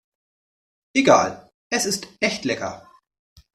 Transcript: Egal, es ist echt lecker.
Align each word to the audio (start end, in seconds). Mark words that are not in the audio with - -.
Egal, 0.95 1.47
es 1.69 1.85
ist 1.85 2.07
echt 2.21 2.43
lecker. 2.43 2.89